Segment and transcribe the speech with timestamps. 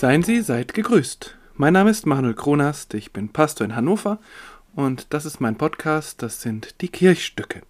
[0.00, 1.36] Seien Sie, seid gegrüßt.
[1.56, 4.20] Mein Name ist Manuel Kronast, ich bin Pastor in Hannover
[4.76, 7.62] und das ist mein Podcast, das sind die Kirchstücke.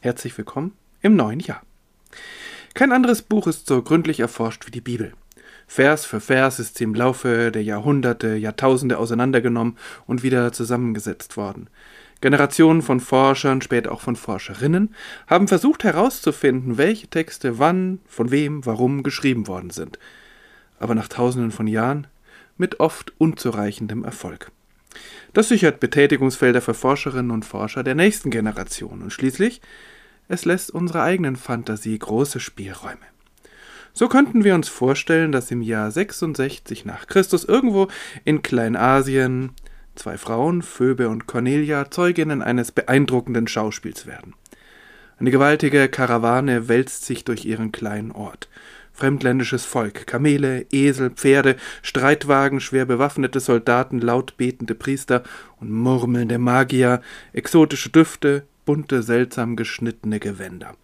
[0.00, 1.62] Herzlich willkommen im neuen Jahr.
[2.74, 5.12] Kein anderes Buch ist so gründlich erforscht wie die Bibel.
[5.68, 11.70] Vers für Vers ist sie im Laufe der Jahrhunderte, Jahrtausende auseinandergenommen und wieder zusammengesetzt worden.
[12.20, 14.96] Generationen von Forschern, später auch von Forscherinnen,
[15.28, 20.00] haben versucht herauszufinden, welche Texte wann, von wem, warum geschrieben worden sind.
[20.78, 22.06] Aber nach tausenden von Jahren
[22.56, 24.50] mit oft unzureichendem Erfolg.
[25.32, 29.60] Das sichert Betätigungsfelder für Forscherinnen und Forscher der nächsten Generation und schließlich
[30.28, 32.98] es lässt unserer eigenen Fantasie große Spielräume.
[33.92, 37.88] So könnten wir uns vorstellen, dass im Jahr 66 nach Christus irgendwo
[38.24, 39.52] in Kleinasien
[39.94, 44.34] zwei Frauen, Phoebe und Cornelia, Zeuginnen eines beeindruckenden Schauspiels werden.
[45.18, 48.50] Eine gewaltige Karawane wälzt sich durch ihren kleinen Ort.
[48.96, 55.22] Fremdländisches Volk, Kamele, Esel, Pferde, Streitwagen, schwer bewaffnete Soldaten, laut betende Priester
[55.60, 57.02] und murmelnde Magier,
[57.34, 60.74] exotische Düfte, bunte, seltsam geschnittene Gewänder.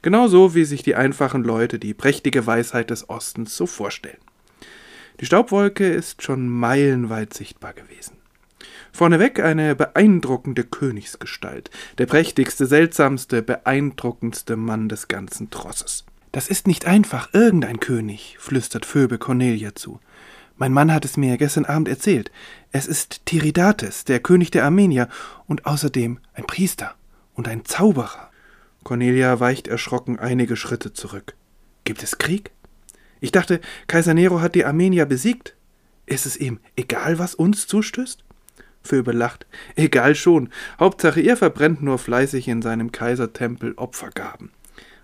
[0.00, 4.16] Genauso wie sich die einfachen Leute die prächtige Weisheit des Ostens so vorstellen.
[5.20, 8.16] Die Staubwolke ist schon meilenweit sichtbar gewesen.
[8.90, 16.06] Vorneweg eine beeindruckende Königsgestalt, der prächtigste, seltsamste, beeindruckendste Mann des ganzen Trosses.
[16.32, 19.98] Das ist nicht einfach irgendein König, flüstert Phoebe Cornelia zu.
[20.56, 22.30] Mein Mann hat es mir gestern Abend erzählt.
[22.70, 25.08] Es ist Tiridates, der König der Armenier,
[25.46, 26.94] und außerdem ein Priester
[27.34, 28.30] und ein Zauberer.
[28.84, 31.34] Cornelia weicht erschrocken einige Schritte zurück.
[31.84, 32.52] Gibt es Krieg?
[33.20, 35.56] Ich dachte, Kaiser Nero hat die Armenier besiegt.
[36.06, 38.22] Ist es ihm egal, was uns zustößt?
[38.82, 39.46] Phoebe lacht.
[39.74, 40.48] Egal schon.
[40.78, 44.50] Hauptsache, ihr verbrennt nur fleißig in seinem Kaisertempel Opfergaben.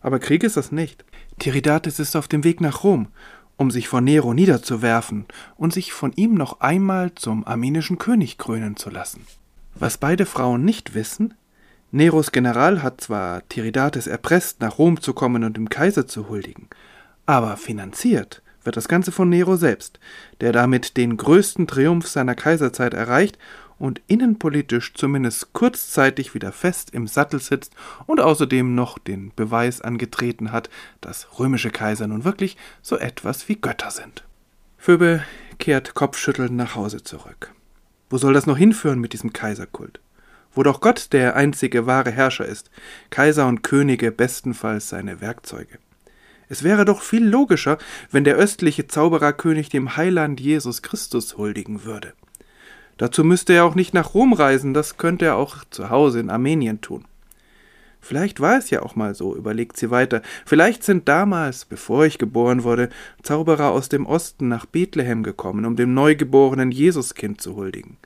[0.00, 1.04] Aber Krieg ist das nicht.
[1.38, 3.08] Tiridates ist auf dem Weg nach Rom,
[3.56, 5.26] um sich vor Nero niederzuwerfen
[5.56, 9.26] und sich von ihm noch einmal zum armenischen König krönen zu lassen.
[9.74, 11.34] Was beide Frauen nicht wissen,
[11.90, 16.68] Neros General hat zwar Tiridates erpresst, nach Rom zu kommen und dem Kaiser zu huldigen,
[17.26, 19.98] aber finanziert wird das Ganze von Nero selbst,
[20.40, 23.38] der damit den größten Triumph seiner Kaiserzeit erreicht
[23.82, 27.74] und innenpolitisch zumindest kurzzeitig wieder fest im Sattel sitzt
[28.06, 30.70] und außerdem noch den Beweis angetreten hat,
[31.00, 34.22] dass römische Kaiser nun wirklich so etwas wie Götter sind.
[34.78, 35.24] Phoebe
[35.58, 37.52] kehrt kopfschüttelnd nach Hause zurück.
[38.08, 39.98] Wo soll das noch hinführen mit diesem Kaiserkult?
[40.54, 42.70] wo doch Gott der einzige wahre Herrscher ist,
[43.08, 45.78] Kaiser und Könige bestenfalls seine Werkzeuge.
[46.50, 47.78] Es wäre doch viel logischer,
[48.10, 52.12] wenn der östliche Zaubererkönig dem Heiland Jesus Christus huldigen würde.
[53.02, 56.30] Dazu müsste er auch nicht nach Rom reisen, das könnte er auch zu Hause in
[56.30, 57.04] Armenien tun.
[58.00, 60.22] Vielleicht war es ja auch mal so, überlegt sie weiter.
[60.46, 62.90] Vielleicht sind damals, bevor ich geboren wurde,
[63.24, 67.96] Zauberer aus dem Osten nach Bethlehem gekommen, um dem neugeborenen Jesuskind zu huldigen.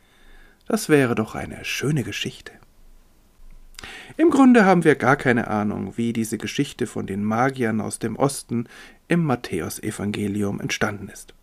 [0.67, 2.53] Das wäre doch eine schöne Geschichte.
[4.17, 8.17] Im Grunde haben wir gar keine Ahnung, wie diese Geschichte von den Magiern aus dem
[8.17, 8.67] Osten
[9.09, 11.35] im Matthäusevangelium entstanden ist.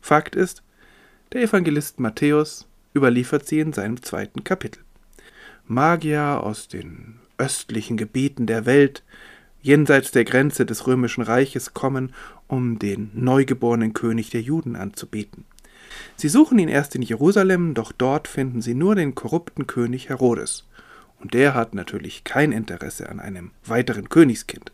[0.00, 0.62] Fakt ist,
[1.34, 4.82] der Evangelist Matthäus überliefert sie in seinem zweiten Kapitel.
[5.66, 9.02] Magier aus den östlichen Gebieten der Welt,
[9.60, 12.12] jenseits der Grenze des römischen Reiches kommen,
[12.48, 15.44] um den neugeborenen König der Juden anzubeten.
[16.16, 20.66] Sie suchen ihn erst in Jerusalem, doch dort finden sie nur den korrupten König Herodes.
[21.20, 24.72] Und der hat natürlich kein Interesse an einem weiteren Königskind.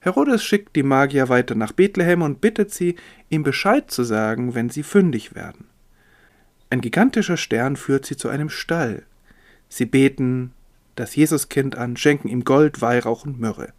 [0.00, 2.96] Herodes schickt die Magier weiter nach Bethlehem und bittet sie,
[3.28, 5.66] ihm Bescheid zu sagen, wenn sie fündig werden.
[6.70, 9.04] Ein gigantischer Stern führt sie zu einem Stall.
[9.68, 10.52] Sie beten
[10.96, 13.72] das Jesuskind an, schenken ihm Gold, Weihrauch und Myrrhe.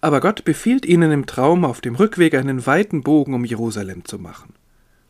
[0.00, 4.18] Aber Gott befiehlt ihnen im Traum, auf dem Rückweg einen weiten Bogen um Jerusalem zu
[4.18, 4.54] machen.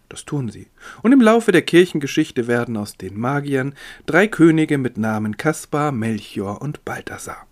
[0.09, 0.69] Das tun sie.
[1.03, 3.75] Und im Laufe der Kirchengeschichte werden aus den Magiern
[4.07, 7.47] drei Könige mit Namen Kaspar, Melchior und Balthasar.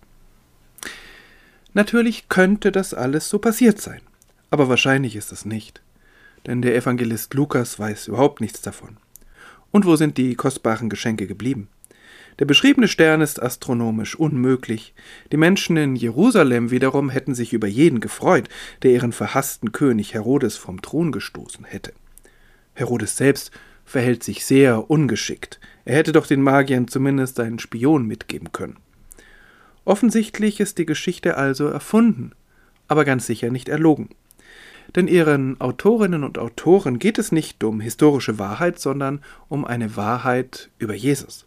[1.73, 4.01] Natürlich könnte das alles so passiert sein,
[4.49, 5.83] aber wahrscheinlich ist es nicht,
[6.47, 8.97] denn der Evangelist Lukas weiß überhaupt nichts davon.
[9.71, 11.69] Und wo sind die kostbaren Geschenke geblieben?
[12.39, 14.93] Der beschriebene Stern ist astronomisch unmöglich.
[15.31, 18.47] Die Menschen in Jerusalem wiederum hätten sich über jeden gefreut,
[18.83, 21.93] der ihren verhassten König Herodes vom Thron gestoßen hätte.
[22.73, 23.51] Herodes selbst
[23.85, 25.59] verhält sich sehr ungeschickt.
[25.85, 28.77] Er hätte doch den Magiern zumindest einen Spion mitgeben können.
[29.83, 32.33] Offensichtlich ist die Geschichte also erfunden,
[32.87, 34.09] aber ganz sicher nicht erlogen.
[34.97, 40.71] Denn ihren Autorinnen und Autoren geht es nicht um historische Wahrheit, sondern um eine Wahrheit
[40.79, 41.45] über Jesus.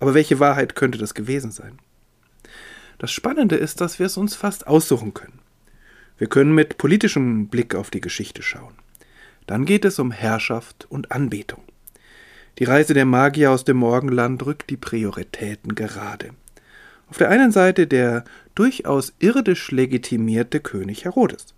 [0.00, 1.78] Aber welche Wahrheit könnte das gewesen sein?
[2.98, 5.38] Das Spannende ist, dass wir es uns fast aussuchen können.
[6.18, 8.74] Wir können mit politischem Blick auf die Geschichte schauen.
[9.46, 11.62] Dann geht es um Herrschaft und Anbetung.
[12.58, 16.30] Die Reise der Magier aus dem Morgenland rückt die Prioritäten gerade.
[17.08, 18.24] Auf der einen Seite der
[18.56, 21.54] durchaus irdisch legitimierte König Herodes.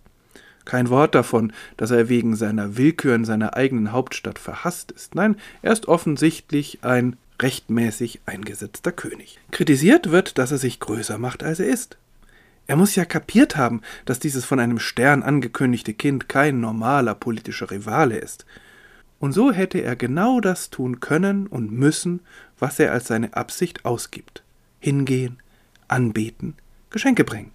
[0.65, 5.15] Kein Wort davon, dass er wegen seiner Willkür in seiner eigenen Hauptstadt verhasst ist.
[5.15, 9.39] Nein, er ist offensichtlich ein rechtmäßig eingesetzter König.
[9.51, 11.97] Kritisiert wird, dass er sich größer macht, als er ist.
[12.67, 17.69] Er muss ja kapiert haben, dass dieses von einem Stern angekündigte Kind kein normaler politischer
[17.69, 18.45] Rivale ist.
[19.19, 22.21] Und so hätte er genau das tun können und müssen,
[22.59, 24.43] was er als seine Absicht ausgibt.
[24.79, 25.37] Hingehen,
[25.87, 26.55] anbeten,
[26.89, 27.51] Geschenke bringen.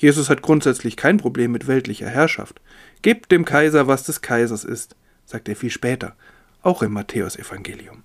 [0.00, 2.58] Jesus hat grundsätzlich kein Problem mit weltlicher Herrschaft.
[3.02, 6.16] Gebt dem Kaiser, was des Kaisers ist, sagt er viel später,
[6.62, 8.02] auch im Matthäusevangelium.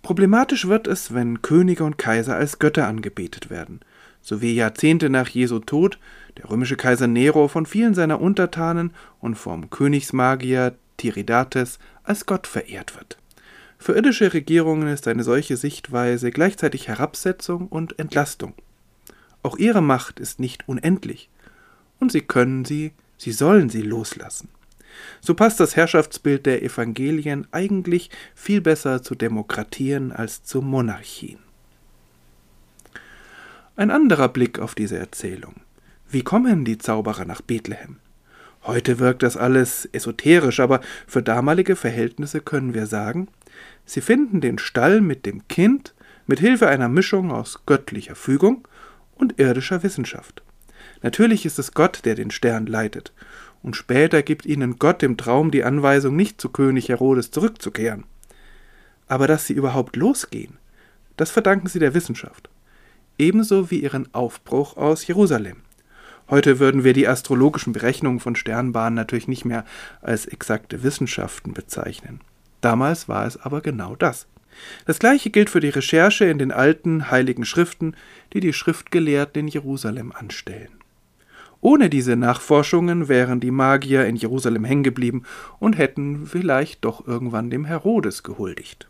[0.00, 3.80] Problematisch wird es, wenn Könige und Kaiser als Götter angebetet werden,
[4.22, 5.98] so wie Jahrzehnte nach Jesu Tod
[6.38, 12.96] der römische Kaiser Nero von vielen seiner Untertanen und vom Königsmagier Tiridates als Gott verehrt
[12.96, 13.18] wird.
[13.76, 18.54] Für irdische Regierungen ist eine solche Sichtweise gleichzeitig Herabsetzung und Entlastung.
[19.42, 21.28] Auch ihre Macht ist nicht unendlich.
[21.98, 24.48] Und sie können sie, sie sollen sie loslassen.
[25.20, 31.38] So passt das Herrschaftsbild der Evangelien eigentlich viel besser zu Demokratien als zu Monarchien.
[33.74, 35.54] Ein anderer Blick auf diese Erzählung.
[36.08, 37.96] Wie kommen die Zauberer nach Bethlehem?
[38.64, 43.28] Heute wirkt das alles esoterisch, aber für damalige Verhältnisse können wir sagen,
[43.86, 45.94] sie finden den Stall mit dem Kind
[46.26, 48.68] mit Hilfe einer Mischung aus göttlicher Fügung
[49.14, 50.42] und irdischer Wissenschaft.
[51.02, 53.12] Natürlich ist es Gott, der den Stern leitet,
[53.62, 58.04] und später gibt ihnen Gott im Traum die Anweisung, nicht zu König Herodes zurückzukehren.
[59.06, 60.58] Aber dass sie überhaupt losgehen,
[61.16, 62.48] das verdanken sie der Wissenschaft,
[63.18, 65.58] ebenso wie ihren Aufbruch aus Jerusalem.
[66.30, 69.64] Heute würden wir die astrologischen Berechnungen von Sternbahnen natürlich nicht mehr
[70.00, 72.20] als exakte Wissenschaften bezeichnen.
[72.60, 74.26] Damals war es aber genau das.
[74.86, 77.94] Das gleiche gilt für die Recherche in den alten heiligen Schriften,
[78.32, 80.82] die die Schriftgelehrten in Jerusalem anstellen.
[81.60, 85.22] Ohne diese Nachforschungen wären die Magier in Jerusalem hängen geblieben
[85.60, 88.88] und hätten vielleicht doch irgendwann dem Herodes gehuldigt.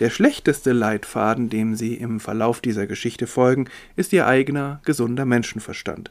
[0.00, 6.10] Der schlechteste Leitfaden, dem sie im Verlauf dieser Geschichte folgen, ist ihr eigener, gesunder Menschenverstand.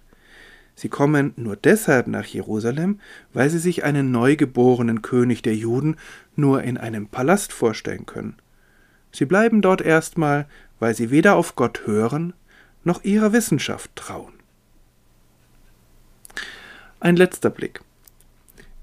[0.78, 3.00] Sie kommen nur deshalb nach Jerusalem,
[3.34, 5.96] weil sie sich einen neugeborenen König der Juden
[6.36, 8.36] nur in einem Palast vorstellen können.
[9.12, 10.46] Sie bleiben dort erstmal,
[10.80, 12.34] weil sie weder auf Gott hören
[12.84, 14.34] noch ihrer Wissenschaft trauen.
[17.00, 17.82] Ein letzter Blick.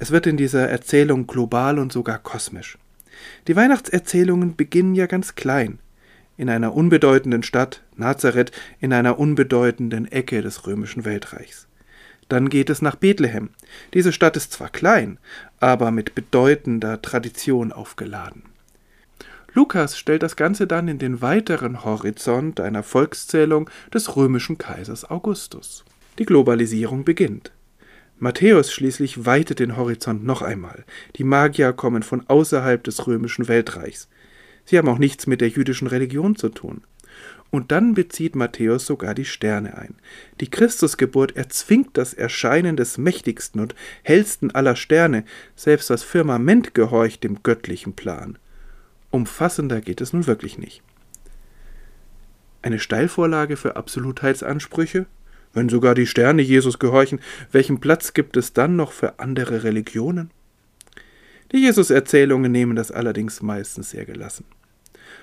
[0.01, 2.77] Es wird in dieser Erzählung global und sogar kosmisch.
[3.47, 5.79] Die Weihnachtserzählungen beginnen ja ganz klein,
[6.37, 8.51] in einer unbedeutenden Stadt, Nazareth,
[8.81, 11.69] in einer unbedeutenden Ecke des römischen Weltreichs.
[12.29, 13.51] Dann geht es nach Bethlehem.
[13.93, 15.19] Diese Stadt ist zwar klein,
[15.61, 18.45] aber mit bedeutender Tradition aufgeladen.
[19.53, 25.85] Lukas stellt das Ganze dann in den weiteren Horizont einer Volkszählung des römischen Kaisers Augustus.
[26.19, 27.53] Die Globalisierung beginnt.
[28.19, 30.85] Matthäus schließlich weitet den Horizont noch einmal.
[31.17, 34.09] Die Magier kommen von außerhalb des römischen Weltreichs.
[34.65, 36.83] Sie haben auch nichts mit der jüdischen Religion zu tun.
[37.55, 39.95] Und dann bezieht Matthäus sogar die Sterne ein.
[40.41, 47.23] Die Christusgeburt erzwingt das Erscheinen des mächtigsten und hellsten aller Sterne, selbst das Firmament gehorcht
[47.23, 48.41] dem göttlichen Plan.
[49.13, 50.83] Umfassender geht es nun wirklich nicht.
[52.61, 55.07] Eine Steilvorlage für Absolutheitsansprüche?
[55.53, 57.21] Wenn sogar die Sterne Jesus gehorchen,
[57.53, 60.33] welchen Platz gibt es dann noch für andere Religionen?
[61.53, 64.45] Die Jesus-Erzählungen nehmen das allerdings meistens sehr gelassen.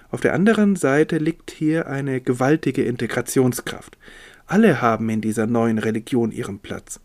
[0.10, 3.98] Auf der anderen Seite liegt hier eine gewaltige Integrationskraft.
[4.46, 7.00] Alle haben in dieser neuen Religion ihren Platz.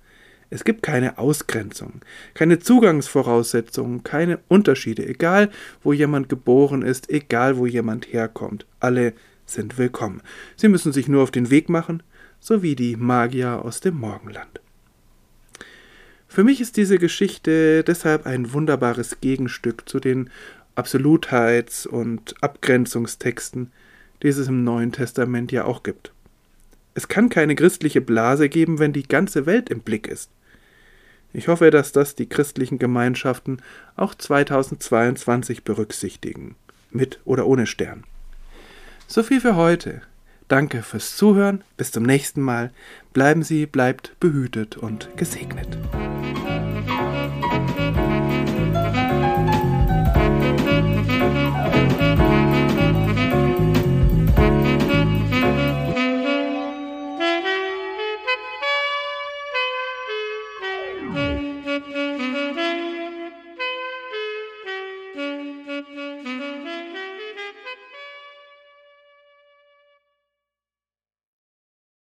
[0.48, 2.00] Es gibt keine Ausgrenzung,
[2.34, 5.50] keine Zugangsvoraussetzungen, keine Unterschiede, egal
[5.82, 8.66] wo jemand geboren ist, egal wo jemand herkommt.
[8.78, 9.12] Alle
[9.44, 10.22] sind willkommen.
[10.56, 12.02] Sie müssen sich nur auf den Weg machen,
[12.38, 14.60] so wie die Magier aus dem Morgenland.
[16.28, 20.30] Für mich ist diese Geschichte deshalb ein wunderbares Gegenstück zu den
[20.76, 23.72] Absolutheits- und Abgrenzungstexten,
[24.22, 26.12] die es im Neuen Testament ja auch gibt.
[26.94, 30.30] Es kann keine christliche Blase geben, wenn die ganze Welt im Blick ist.
[31.32, 33.58] Ich hoffe, dass das die christlichen Gemeinschaften
[33.96, 36.54] auch 2022 berücksichtigen,
[36.90, 38.04] mit oder ohne Stern.
[39.06, 40.00] So viel für heute.
[40.48, 41.62] Danke fürs Zuhören.
[41.76, 42.70] Bis zum nächsten Mal.
[43.12, 45.76] Bleiben Sie, bleibt behütet und gesegnet.